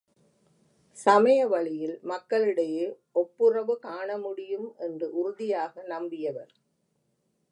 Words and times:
சமய 0.97 1.47
வழியில் 1.47 1.99
மக்களிடையே 2.01 2.87
ஒப்புரவு 3.11 3.79
காணமுடியும் 3.83 4.67
என்று 4.77 5.09
உறுதியாக 5.13 5.83
நம்பியவர். 5.89 6.51